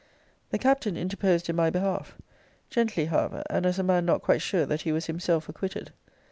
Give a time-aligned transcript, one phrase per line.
[0.49, 2.17] The Captain interposed in my behalf;
[2.71, 5.91] gently, however, and as a man not quite sure that he was himself acquitted.